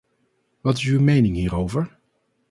Wat 0.63 0.77
is 0.79 0.83
uw 0.91 1.01
mening 1.09 1.35
hierover? 1.39 1.83